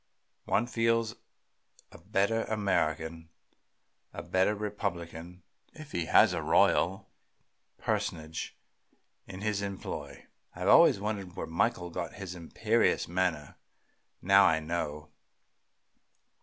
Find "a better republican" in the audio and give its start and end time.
4.13-5.43